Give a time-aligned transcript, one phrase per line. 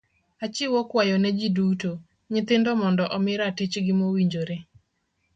[0.45, 1.91] Achiwo kwayo ne ji duto,
[2.31, 4.57] nyithindo mondo omi ratich gi mowinjore.